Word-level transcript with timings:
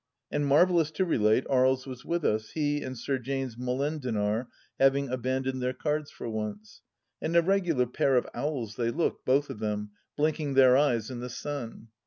And 0.31 0.47
marvellous 0.47 0.89
to 0.93 1.05
relate, 1.05 1.45
Aries 1.47 1.85
was 1.85 2.03
with 2.03 2.25
us, 2.25 2.49
he 2.53 2.81
and 2.81 2.97
Sir 2.97 3.19
James 3.19 3.55
Molendinar 3.55 4.47
having 4.79 5.09
abandoned 5.09 5.61
their 5.61 5.73
cards 5.75 6.09
for 6.09 6.27
once. 6.27 6.81
And 7.21 7.35
a 7.35 7.41
regular 7.43 7.85
pair 7.85 8.17
of 8.17 8.25
owls 8.33 8.77
they 8.77 8.89
looked, 8.89 9.25
both 9.25 9.51
of 9.51 9.59
them, 9.59 9.91
blinking 10.17 10.55
their 10.55 10.75
eyes 10.75 11.11
in 11.11 11.19
the 11.19 11.29
sun. 11.29 11.89